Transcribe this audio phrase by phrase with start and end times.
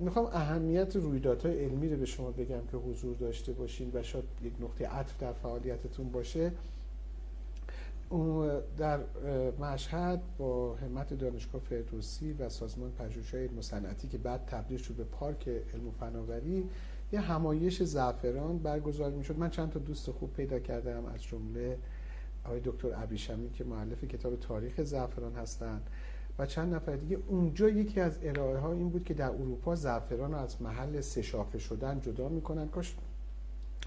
[0.00, 4.52] می‌خوام اهمیت رویدادهای علمی رو به شما بگم که حضور داشته باشین و شاید یک
[4.60, 6.52] نقطه عطف در فعالیتتون باشه.
[8.78, 9.00] در
[9.60, 15.04] مشهد با همت دانشگاه فردوسی و سازمان پژوهش‌های علم صنعتی که بعد تبدیل شد به
[15.04, 16.68] پارک علم و فناوری
[17.12, 19.38] یه همایش زعفران برگزار می‌شد.
[19.38, 21.78] من چند تا دوست خوب پیدا کردم از جمله
[22.44, 25.90] آقای دکتر ابریشمی که مؤلف کتاب تاریخ زعفران هستند
[26.38, 27.18] و چند نفر دیگه.
[27.28, 31.22] اونجا یکی از ارائه ها این بود که در اروپا زعفران رو از محل سه
[31.58, 32.68] شدن جدا می‌کنن.
[32.68, 32.96] کاش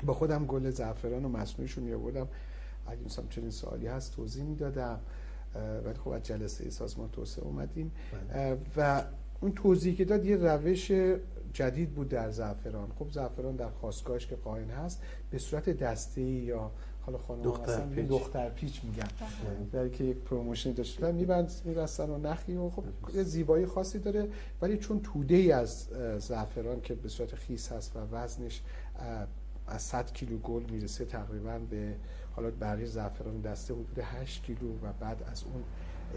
[0.05, 2.27] با خودم گل زعفران و مصنوعیش رو میآوردم.
[2.87, 4.99] اگه مثلا چنین سوالی هست توضیح می‌دادم.
[5.85, 7.91] ولی خب از جلسه سازمان توسعه اومدیم.
[8.33, 8.57] بله.
[8.77, 9.03] و
[9.41, 10.91] اون توضیح که داد یه روش
[11.53, 12.91] جدید بود در زعفران.
[12.99, 16.71] خب زعفران در خواستگاهش که قاین هست به صورت دسته یا
[17.05, 18.07] حالا خانم دختر پیچ.
[18.07, 19.07] دختر پیچ میگن.
[19.71, 22.83] برای که یک پروموشن داشته میبند میبستن و نخی و خب
[23.13, 24.27] یه زیبایی خاصی داره.
[24.61, 25.87] ولی چون توده ای از
[26.19, 28.61] زعفران که به صورت خیس هست و وزنش
[29.67, 31.93] از 100 کیلو گل می‌رسه تقریبا به
[32.35, 35.63] حالا برای زعفران دسته حدود 8 کیلو و بعد از اون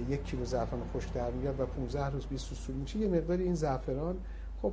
[0.08, 3.54] یک کیلو زعفران خشک در میاد و 15 روز 20 سول میشه یه مقدار این
[3.54, 4.16] زعفران
[4.62, 4.72] خب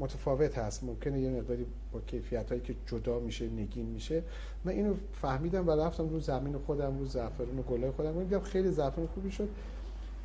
[0.00, 0.84] متفاوت هست.
[0.84, 4.22] ممکنه یه مقداری با کیفیت هایی که جدا میشه نگین میشه.
[4.64, 8.24] من اینو فهمیدم و رفتم رو زمین خودم رو زعفران و گلای خودم.
[8.24, 9.48] دیدم خیلی زعفران خوبی شد.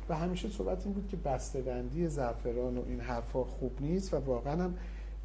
[0.08, 4.64] و همیشه صحبت این بود که بسته‌بندی زعفران و این حرفا خوب نیست و واقعا
[4.64, 4.74] هم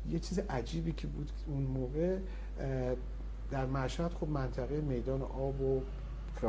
[0.09, 2.17] یه چیز عجیبی که بود اون موقع
[3.51, 5.81] در مشهد خب منطقه میدان آب و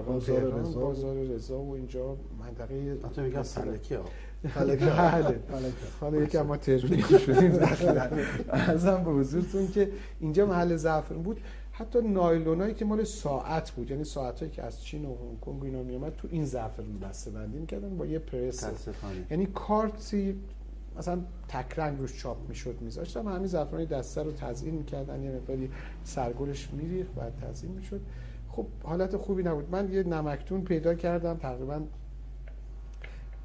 [0.07, 4.05] بازار رضا بازار رضا و اینجا منطقه حتی میگن ها
[4.43, 5.41] بله
[6.01, 7.53] حالا یکم ما ترمینی شدیم
[8.75, 9.89] ازم به حضورتون که
[10.21, 11.41] اینجا محل زعفران بود.
[11.73, 13.91] حتی نایلونایی که مال ساعت بود.
[13.91, 17.59] یعنی ساعتایی که از چین و هنگ کنگ اینا میومد تو این زعفرون بسته بندی
[17.59, 18.65] می‌کردن با یه پرس
[19.31, 20.37] یعنی کارتی
[20.99, 23.29] مثلا تک رنگ روش چاپ می‌شد میذاشتم.
[23.29, 25.23] همین زعفرانی دسته رو تزیین می‌کردن.
[25.23, 25.71] یه مقداری
[26.05, 28.01] سرگلش میریخت و تزیین می‌شد.
[28.49, 29.71] خب حالت خوبی نبود.
[29.71, 31.37] من یه نمکتون پیدا کردم.
[31.37, 31.81] تقریبا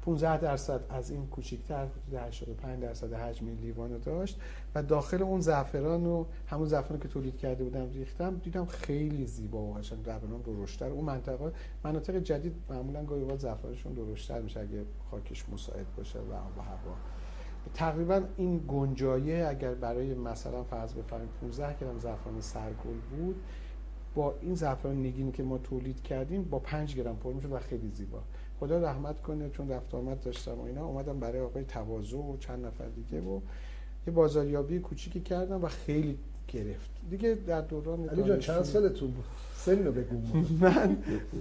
[0.08, 4.40] 15 درصد از این کوچیک‌تر حدود 85 درصد حجم لیوان داشت
[4.74, 9.58] و داخل اون زعفران و همون زعفرانی که تولید کرده بودم ریختم دیدم خیلی زیبا
[9.58, 11.52] و قشنگ زعفران درشتر اون منطقه
[11.84, 16.60] مناطق جدید معمولا گاهی وقت زعفرانشون درشتر میشه اگه خاکش مساعد باشه و آب و
[16.60, 16.96] هوا.
[17.74, 23.36] تقریبا این گنجایه اگر برای مثلا فرض بفرمایید 15 گرم زعفران سرگل بود
[24.14, 27.90] با این زعفران نگینی که ما تولید کردیم با 5 گرم پر میشه و خیلی
[27.90, 28.22] زیبا.
[28.60, 30.86] خدا رحمت کنه چون رفت آمد داشتم و اینا.
[30.86, 33.40] اومدم برای آقای تواضع و چند نفر دیگه و
[34.06, 36.90] یه بازاریابی کوچیکی کردم و خیلی گرفت.
[37.10, 39.24] دیگه در دوران علی جان چند سالتون بود؟
[39.56, 40.16] سن رو بگو.
[40.64, 40.96] من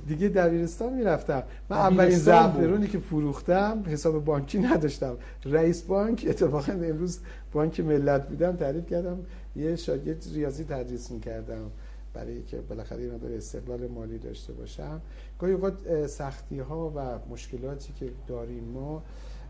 [0.07, 1.43] دیگه دبیرستان می‌رفتم.
[1.69, 5.17] من اولین زعفرونی که فروختم حساب بانکی نداشتم.
[5.45, 7.19] رئیس بانک اتفاقا امروز
[7.53, 9.17] بانک ملت بودم تعریف کردم
[9.55, 11.71] یه شاگرد ریاضی تدریس می‌کردم.
[12.17, 15.01] برای که بالاخره یه مقدار استقلال مالی داشته باشم.
[15.39, 19.03] گاهی اوقات سختی ها و مشکلاتی که داریم ما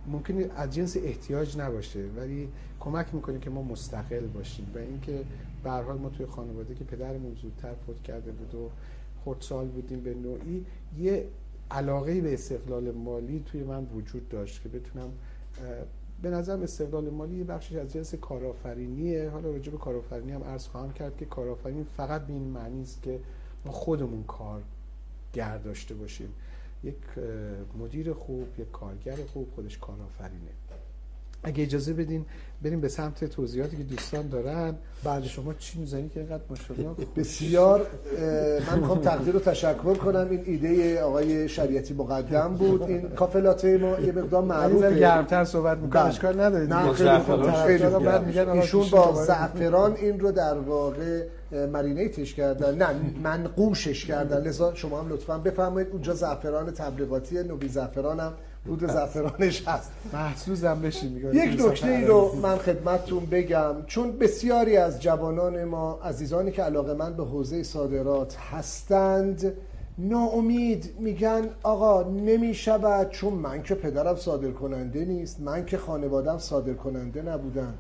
[0.08, 5.24] ممکنه از جنس احتیاج نباشه ولی کمک می‌کنه که ما مستقل باشیم و اینکه
[5.64, 8.70] به حال ما توی خانواده که پدرمون زودتر فوت کرده بود و
[9.26, 10.66] خردسال بودیم به نوعی
[11.00, 11.28] یه
[11.72, 15.10] علاقه به استقلال مالی توی من وجود داشت که بتونم
[16.22, 19.30] به نظرم استقلال مالی یه بخشی از جنس کارآفرینیه.
[19.30, 23.02] حالا راجع به کارآفرینی هم عرض خواهم کرد که کارآفرین فقط به این معنی است
[23.02, 23.20] که
[23.66, 24.62] ما خودمون کار
[25.34, 26.34] گر داشته باشیم.
[26.84, 26.96] یک
[27.80, 30.52] مدیر خوب یک کارگر خوب خودش کارآفرینه.
[31.44, 32.26] اگه اجازه بدین
[32.64, 34.76] بریم به سمت توضیحاتی که دوستان دارن.
[35.04, 37.88] بعد شما چی می‌زنی که اینقدر ماشاءالله؟ بسیار
[38.72, 40.28] من می‌خوام تقدیر رو تشکر کنم.
[40.30, 42.82] این ایده آقای شریعتی مقدم بود.
[42.82, 45.00] این کافه لاته ما یه مقدار معروفه.
[45.00, 46.10] گرمتر صحبت می‌کنه بله.
[46.10, 51.24] اشکال نداره نه خیلی خیلی ایشون با زعفران این رو در واقع
[51.74, 52.76] مرینیتش کردن.
[52.76, 52.88] نه
[53.24, 54.42] منقوشش کردن.
[54.42, 55.90] لذا شما هم لطفا بفرمایید.
[55.92, 58.34] اونجا زعفران تبلیغاتی نوبی زعفران هم
[58.68, 59.92] رود زعفرانش هست.
[60.14, 63.76] محسوزم بشین یک نکته ای رو من خدمتتون بگم.
[63.88, 69.54] چون بسیاری از جوانان ما عزیزانی که علاقه من به حوزه صادرات هستند
[69.98, 76.74] ناامید میگن آقا نمی‌شود چون من که پدرم صادر کننده نیست من که خانوادم صادر
[76.74, 77.74] کننده نبودن.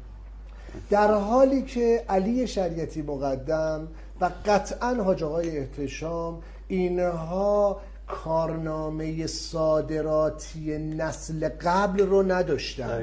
[0.89, 3.87] در حالی که علی شریعتی مقدم
[4.21, 13.01] و قطعا حاج آقای احتشام اینها کارنامه صادراتی نسل قبل رو نداشتن.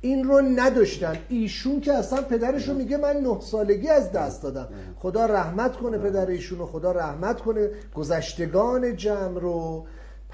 [0.00, 1.16] این رو نداشتن.
[1.28, 4.68] ایشون که اصلا پدرشون میگه من نه سالگی از دست دادم.
[4.96, 9.86] خدا رحمت کنه پدر ایشون و خدا رحمت کنه گذشتگان جمع رو.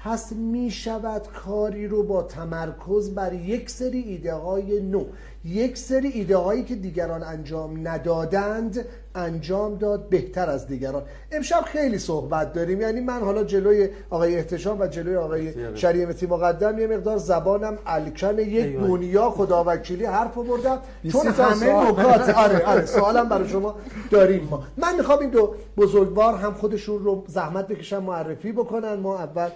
[0.05, 5.05] هست می شود کاری رو با تمرکز بر یک سری ایده های نو.
[5.45, 8.85] یک سری ایده هایی که دیگران انجام ندادند
[9.15, 11.03] انجام داد بهتر از دیگران.
[11.31, 12.81] امشب خیلی صحبت داریم.
[12.81, 18.39] یعنی من حالا جلوی آقای احتشام و جلوی آقای شریعتی مقدم یه مقدار زبانم الکن
[18.39, 20.79] یک دنیا خداوکیلی حرف بردم
[21.11, 22.29] چون همه نکات.
[22.45, 23.75] آره آره سوالم برای شما
[24.11, 24.63] داریم ما.
[24.77, 28.93] من می‌خوام این دو بزرگوار هم خودشون رو زحمت بکشن معرفی بکنن.
[28.93, 29.49] ما اول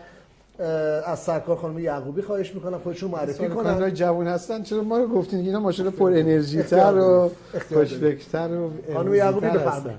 [1.06, 3.94] از سرکار خانم یعقوبی خواهش می‌کنم خودشون معرفی کنن.
[3.94, 7.32] جوان هستن چرا ما رو گفتین اینا ماشاءالله پر انرژی تر و
[7.70, 9.88] خوشفکر و خانم یعقوبی بفرمایید.
[9.88, 9.98] اول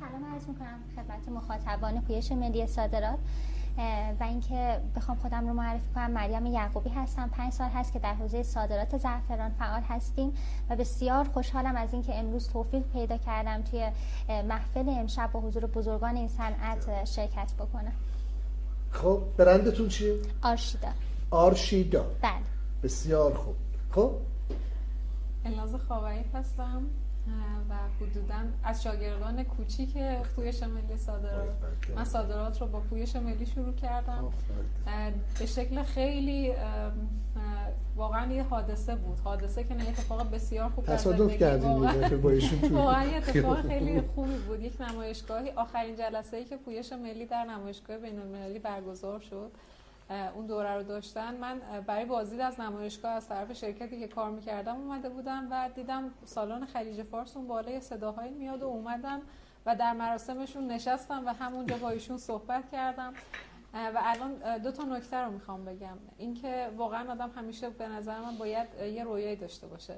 [0.00, 3.18] سلام عرض می‌کنم خدمت مخاطبان پویش ملی صادرات.
[4.20, 7.30] و اینکه بخوام خودم رو معرفی کنم مریم یعقوبی هستم.
[7.36, 10.32] پنج سال هست که در حوزه صادرات زعفران فعال هستیم
[10.70, 13.86] و بسیار خوشحالم از اینکه امروز توفیق پیدا کردم توی
[14.48, 17.92] محفل امشب با حضور بزرگان این صنعت شرکت بکنم.
[18.92, 20.88] خب برندتون چیه؟ آرشیدا.
[21.30, 22.04] آرشیدا.
[22.22, 22.32] بله.
[22.82, 23.56] بسیار خوب.
[23.90, 24.12] خب؟
[25.44, 26.82] الناز خواهی هستم.
[27.70, 28.34] و حدودا
[28.64, 29.96] از شاگردان کوچیک
[30.36, 31.48] پویش ملی صادرات.
[31.96, 34.30] من صادرات رو با پویش ملی شروع کردم.
[35.38, 36.54] به شکل خیلی
[37.96, 39.18] واقعا یه حادثه بود.
[39.18, 41.92] حادثه که نه اتفاق بسیار خوب تصادف کردیم واقعا.
[43.16, 44.60] اتفاق خیلی خوبی بود.
[44.60, 49.50] یک نمایشگاهی آخرین جلسه ای که پویش ملی در نمایشگاه بین المللی برگزار شد.
[50.10, 51.36] اون دوره رو داشتن.
[51.36, 56.10] من برای بازدید از نمایشگاه از طرف شرکتی که کار می‌کردم اومده بودم و دیدم
[56.24, 59.22] سالن خلیج فارس اون بالای صداهایی میاد و اومدم
[59.66, 63.12] و در مراسمشون نشستم و همونجا با ایشون صحبت کردم.
[63.74, 65.98] و الان دو تا نکته رو می‌خوام بگم.
[66.18, 69.94] اینکه واقعا آدم همیشه به نظر من باید یه رویایی داشته باشه.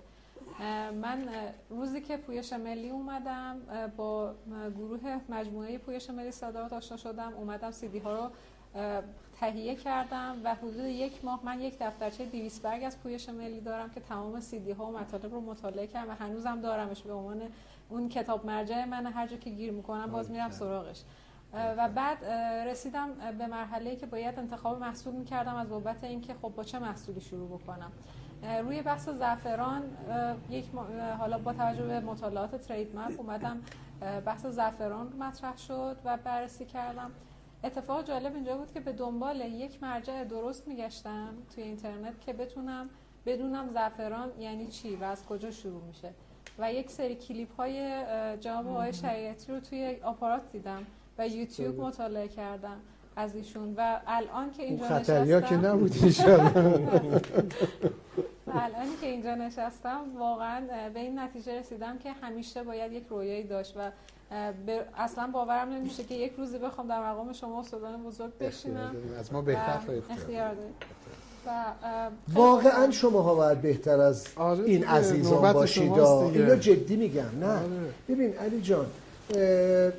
[1.00, 1.28] من
[1.70, 3.60] روزی که پویش ملی اومدم
[3.96, 4.34] با
[4.76, 7.32] گروه مجموعه پویش ملی صادرات آشنا شدم.
[7.36, 8.30] اومدم سیدی ها رو
[9.44, 13.90] تهیه کردم و حدود یک ماه من یک دفترچه 200 برگ از پویش ملی دارم
[13.90, 17.42] که تمام سیدی ها و مطالب رو مطالعه کردم و هنوزم دارمش به عنوان
[17.88, 21.02] اون کتاب مرجع من هر جا که گیر می‌کنم باز میرم سراغش.
[21.52, 22.24] و بعد
[22.68, 23.08] رسیدم
[23.38, 27.58] به مرحله که باید انتخاب محصول می‌کردم از بابت اینکه خب با چه محصولی شروع
[27.58, 27.92] بکنم.
[28.62, 29.82] روی بحث زعفران
[30.50, 30.64] یک
[31.18, 33.62] حالا با توجه به مطالعات ترید مپ اومدم
[34.26, 37.10] بحث زعفران مطرح شد و بررسی کردم.
[37.64, 42.90] اتفاق جالب اینجا بود که به دنبال یک مرجع درست میگشتم توی اینترنت که بتونم
[43.26, 46.10] بدونم زعفران یعنی چی و از کجا شروع میشه.
[46.58, 48.04] و یک سری کلیپ های
[48.40, 50.86] جناب آقای شریعتی رو توی آپارات دیدم
[51.18, 52.80] و یوتیوب مطالعه کردم
[53.16, 53.74] از ایشون.
[53.76, 55.92] و الان که اینجا نشستم که نبود
[58.54, 60.60] الان که اینجا نشستم واقعا
[60.94, 63.90] به این نتیجه رسیدم که همیشه باید یک رویایی داشت و
[64.98, 68.96] اصلا باورم نمیشه که یک روزی بخوام در مقام شما استادان بزرگ بشینم.
[69.18, 69.80] از ما بهتر
[70.10, 70.74] اختیار داریم.
[72.34, 75.92] واقعا شماها باید بهتر از آره این عزیزان باشید.
[75.92, 77.46] اینو جدی میگم نه.
[77.46, 77.64] آره.
[78.08, 78.86] ببین علی جان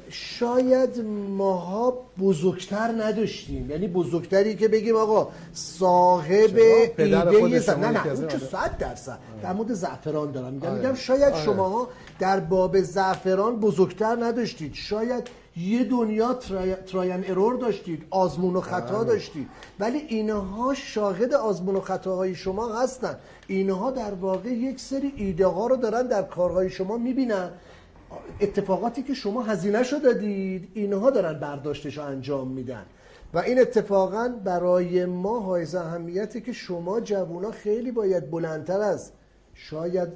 [0.10, 3.72] شاید ماها بزرگتر نداشتیم.
[3.72, 7.50] یعنی بزرگتری که بگیم آقا صاحب ایده نه نه اون
[8.28, 9.20] که صد درصد.
[9.44, 10.70] در مورد زعفران دارم میگم.
[10.70, 10.78] آره.
[10.78, 11.44] میگم شاید آره.
[11.44, 11.88] شماها
[12.20, 14.74] در باب زعفران بزرگتر نداشتید.
[14.74, 16.34] شاید یه دنیا
[16.92, 19.08] تراین ارور داشتید آزمون و خطا آره.
[19.08, 19.48] داشتید.
[19.80, 23.16] ولی اینها شاهد آزمون و خطاهای شما هستن.
[23.48, 27.50] اینها در واقع یک سری ایده ها رو دارن در کارهای شما می‌بینن.
[28.42, 32.86] اتفاقاتی که شما هزینه شو دادید اینها دارن برداشتش رو انجام میدن.
[33.34, 39.12] و این اتفاقا برای ما های اهمیتی که شما جوونا خیلی باید بلندتر از
[39.54, 40.10] شاید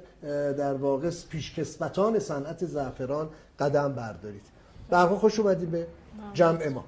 [0.58, 3.29] در واقع پیشکسوتان صنعت زعفران
[3.60, 4.46] قدم بردارید.
[4.89, 5.88] برها خوش اومدیم به
[6.34, 6.84] جمع ما.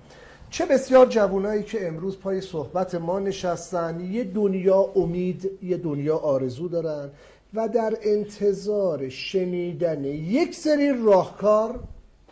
[0.50, 4.00] چه بسیار جوانایی که امروز پای صحبت ما نشستن.
[4.00, 7.10] یه دنیا امید یه دنیا آرزو دارن.
[7.54, 11.80] و در انتظار شنیدن یک سری راهکار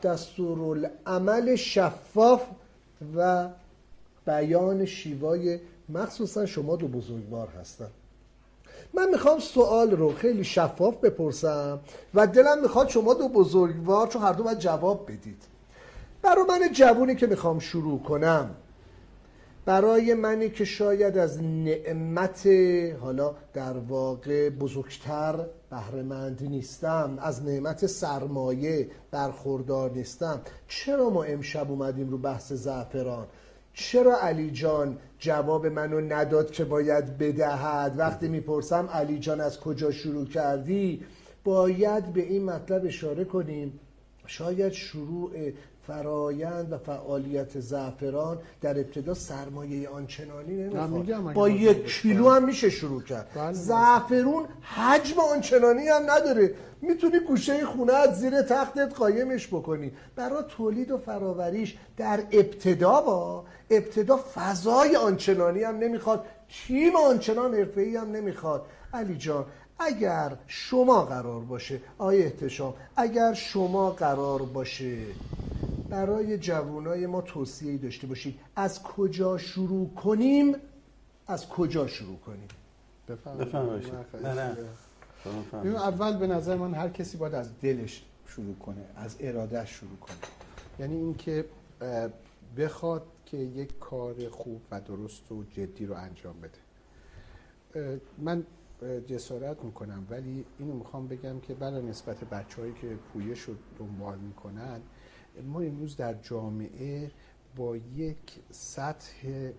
[0.03, 2.41] دستورالعمل شفاف
[3.15, 3.49] و
[4.25, 5.59] بیان شیوای
[5.89, 7.89] مخصوصا شما دو بزرگوار هستن.
[8.93, 11.79] من می‌خوام سوال رو خیلی شفاف بپرسم
[12.13, 15.43] و دلم می‌خواد شما دو بزرگوار چون هر دو باید جواب بدید.
[16.21, 18.55] برای من جوونی که می‌خوام شروع کنم
[19.69, 22.47] برای منی که شاید از نعمت
[23.01, 30.41] حالا در واقع بزرگتر بهرهمند نیستم از نعمت سرمایه برخوردار نیستم.
[30.67, 33.27] چرا ما امشب اومدیم رو بحث زعفران؟
[33.73, 39.91] چرا علی جان جواب منو نداد که باید بدهد؟ وقتی می‌پرسم علی جان از کجا
[39.91, 41.03] شروع کردی؟
[41.43, 43.79] باید به این مطلب اشاره کنیم.
[44.25, 45.31] شاید شروع
[45.89, 51.33] فرایند و فعالیت زعفران در ابتدا سرمایه آنچنانی نمی‌خواد.
[51.33, 51.85] با یک.
[52.01, 53.27] کیلو هم میشه شروع کرد.
[53.35, 53.53] بله.
[53.53, 56.53] زعفرون حجم آنچنانی هم نداره.
[56.81, 59.91] می‌تونی گوشه خونه از زیر تختت قایمش بکنی.
[60.15, 66.25] برای تولید و فراوریش در ابتدا با ابتدا فضای آنچنانی هم نمی‌خواد.
[66.67, 68.61] تیم آنچنان حرفه‌ای هم نمی‌خواد.
[68.93, 69.45] علی جان
[69.79, 74.97] اگر شما قرار باشه آیه احتشام اگر شما قرار باشه
[75.89, 78.39] برای جوانای ما توصیه‌ای داشته باشید.
[78.55, 80.55] از کجا شروع کنیم؟
[81.27, 82.47] از کجا شروع کنیم؟
[83.07, 83.93] بفرمایید.
[85.65, 90.15] اول به نظر من هر کسی باید از دلش شروع کنه از ارادهش شروع کنه.
[90.79, 91.45] یعنی اینکه
[92.57, 98.01] بخواد که یک کار خوب و درست و جدی رو انجام بده.
[98.17, 98.43] من
[99.07, 104.81] جسارت می‌کنم ولی اینو می‌خوام بگم که بلا نسبت بچههایی که پویش رو دنبال می‌کنن
[105.47, 107.11] ما امروز در جامعه
[107.55, 109.51] با یک سطح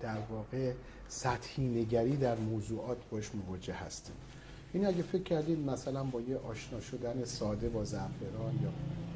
[0.00, 0.72] در واقع
[1.08, 4.16] سطحی نگری در موضوعات باش مواجه هستیم.
[4.72, 8.70] این اگه فکر کردید مثلا با یه آشنا شدن ساده با زعفران یا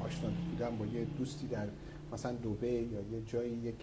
[0.05, 1.67] آشنا بودن با یه دوستی در
[2.13, 3.75] مثلا دوبه یا یه جایی یک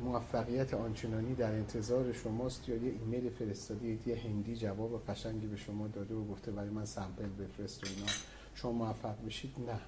[0.00, 5.88] موفقیت آنچنانی در انتظار شماست یا یه ایمیل فرستادید یه هندی جواب قشنگی به شما
[5.88, 8.06] داده و گفته برای من سمپل بفرست و اینا
[8.54, 9.80] شما موفق بشید؟ نه.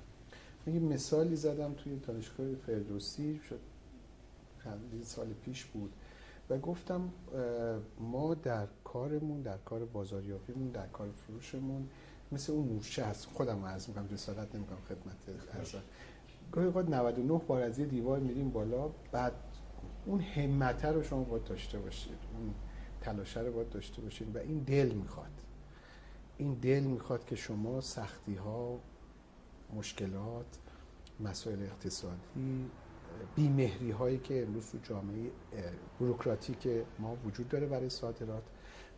[0.66, 3.60] یه مثالی زدم توی دانشگاه فردوسی شد
[4.64, 5.92] چندین سال پیش بود
[6.50, 7.12] و گفتم
[8.00, 11.88] ما در کارمون در کار بازاریابیمون در کار فروشمون
[12.32, 13.26] مثل اون مورچه هست.
[13.26, 15.16] خودم عرض می‌کنم جسارت نمی‌کنم خدمت
[15.54, 15.82] ارزان.
[16.52, 19.32] گاهی اوقات 99 بار از یه دیوار میریم بالا بعد
[20.06, 22.18] اون همته رو شما باید داشته باشید.
[22.38, 22.54] اون
[23.00, 25.30] تلاشه رو باید داشته باشید و این دل می‌خواد.
[26.38, 28.80] این دل می‌خواد که شما سختی ها
[29.74, 30.58] مشکلات
[31.20, 32.70] مسائل اقتصادی
[33.36, 35.30] بیمهری هایی که امروز تو جامعه
[36.00, 36.68] بروکراتیک
[36.98, 38.42] ما وجود داره برای صادرات.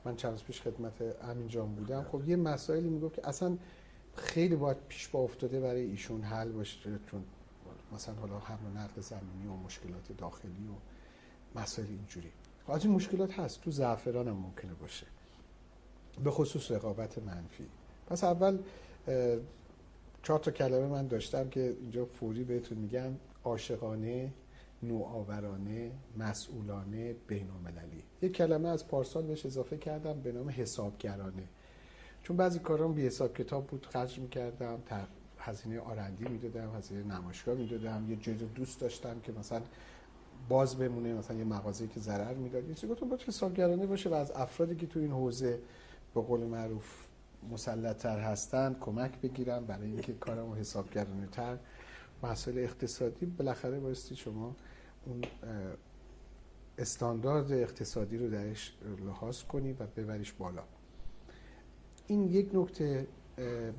[0.05, 2.03] من چند پیش خدمت امین جان بودم.
[2.03, 3.59] خب یه مسائلی می‌گفت که اصلا
[4.15, 7.25] خیلی باید پیش با افتاده برای ایشون حل باشه چون
[7.93, 12.31] مثلا حالا حمل و نقل زمینی و مشکلات داخلی و مسائل اینجوری.
[12.67, 15.07] خب از این مشکلات هست تو زعفران هم ممکنه باشه.
[16.25, 17.67] به خصوص رقابت منفی.
[18.07, 18.59] پس اول
[20.23, 23.11] چهار تا کلمه من داشتم که اینجا فوری بهتون میگم.
[23.45, 24.33] عاشقانه
[24.83, 28.03] نوآورانه مسئولانه بینالمللی.
[28.23, 31.45] یک کلمه از پارسال بهش اضافه کردم به نام حسابگرانه.
[32.23, 34.79] چون بعضی کارام بی حساب کتاب بود خرج می‌کردم
[35.39, 39.63] هزینه آرندی می‌دادم هزینه نمایشگاه می‌دادم یه رو دوست داشتم که مثلا
[40.49, 42.69] باز بمونه مثلا یه مغازه‌ای که ضرر می‌داد.
[42.69, 45.59] یه چیزی گفتم باید حسابگرانه باشه و از افرادی که تو این حوزه
[46.15, 47.08] به قول معروف
[47.51, 51.59] مسلطتر هستن کمک بگیرم برای اینکه کارمو حسابگرانه تر
[52.23, 54.57] مسائل اقتصادی بالاخره بایستی شما
[55.07, 55.21] اون
[56.79, 58.75] استاندارد اقتصادی رو درش
[59.07, 60.63] لحاظ کنی و ببریش بالا.
[62.07, 63.07] این یک نکته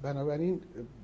[0.02, 0.62] بنابراین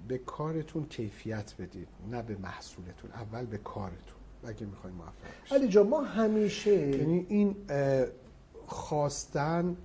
[0.08, 3.12] به کارتون کیفیت بدید نه به محصولتون.
[3.12, 4.20] اول به کارتون.
[4.44, 5.12] اگه می‌خواین موفق
[5.44, 7.56] بشید علی جان ما همیشه یعنی این
[8.68, 9.78] خواستن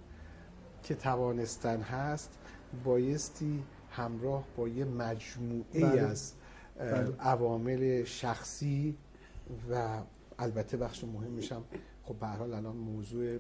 [0.83, 2.39] که توانستن هست
[2.85, 6.01] بایستی همراه با یه مجموعه بله.
[6.01, 6.33] از
[6.79, 7.17] بله.
[7.21, 8.97] عوامل شخصی
[9.71, 10.03] و
[10.39, 11.65] البته بخش مهمش هم
[12.05, 13.39] خب به حال الان موضوع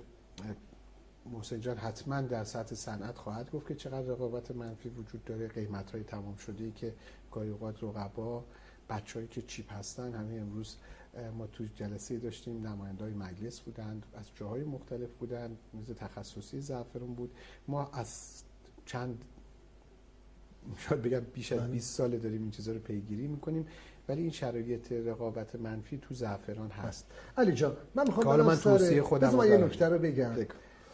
[1.32, 5.90] محسن جان حتما در سطح صنعت خواهد گفت که چقدر رقابت منفی وجود داره قیمت
[5.90, 6.94] های تمام شده ای که
[7.30, 8.44] گاهی اوقات رقبا
[8.88, 10.76] بچه‌هایی که چیپ هستن همین امروز
[11.38, 17.14] ما تو جلسه داشتیم نماینده های مجلس بودند از جاهای مختلف بودند میز تخصصی زعفرون
[17.14, 17.30] بود
[17.68, 18.42] ما از
[18.90, 19.24] چند
[20.78, 21.68] شاید بگم بیش از بله.
[21.68, 23.66] 20 ساله داریم این چیزا رو پیگیری می‌کنیم
[24.08, 27.06] ولی این شرایط رقابت منفی تو زعفران هست.
[27.38, 29.56] علی جان من می‌خوام برم من توصیه خودم من یه.
[29.56, 30.30] نکته رو بگم.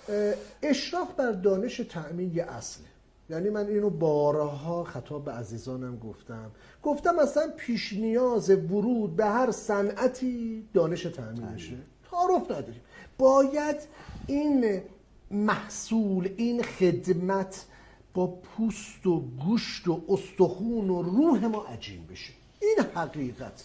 [0.08, 2.86] اه، اشراف بر دانش تأمین یه اصله
[3.30, 6.50] یعنی من اینو بارها خطاب به عزیزانم گفتم.
[6.82, 11.76] گفتم اصلا پیش نیاز ورود به هر صنعتی دانش تأمینشه
[12.10, 12.80] تعارف نداریم.
[13.18, 13.76] باید
[14.26, 14.82] این
[15.30, 17.66] محصول این خدمت
[18.16, 22.32] با پوست و گوشت و استخون و روح ما عجین بشه.
[22.62, 23.64] این حقیقت.